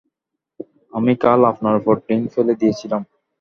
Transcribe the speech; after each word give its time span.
আমি 0.93 1.11
কাল 1.23 1.39
আপনার 1.51 1.75
উপর 1.79 1.95
ড্রিংক 2.03 2.25
ফেলে 2.33 2.53
দিয়েছিলাম। 2.61 3.01